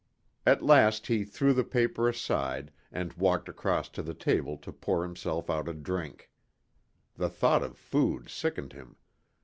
[0.47, 5.03] At last he threw the paper aside and walked across to the table to pour
[5.03, 6.31] himself out a drink.
[7.17, 8.95] The thought of food sickened him.